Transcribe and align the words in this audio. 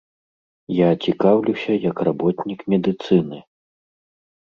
Я 0.75 0.87
цікаўлюся 1.05 1.71
як 1.85 1.97
работнік 2.09 2.59
медыцыны. 2.77 3.37